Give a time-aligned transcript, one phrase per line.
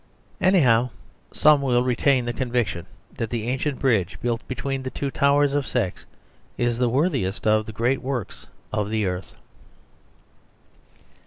[0.41, 0.89] Anyhow,
[1.31, 5.67] some will retain the conviction that the ancient bridge built between the two towers of
[5.67, 6.07] sex
[6.57, 9.35] is the worthiest of the great works of the earth.